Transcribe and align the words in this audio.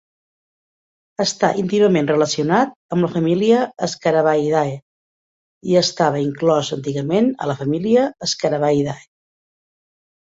Està 1.23 1.49
íntimament 1.63 2.09
relacionat 2.11 2.73
amb 2.95 3.07
la 3.07 3.11
família 3.17 3.59
Scarabaeidae 3.93 4.73
i 5.73 5.77
estava 5.85 6.25
inclòs 6.29 6.73
antigament 6.79 7.31
a 7.47 7.51
la 7.53 7.59
família 7.63 8.09
Scarabaeidae. 8.33 9.07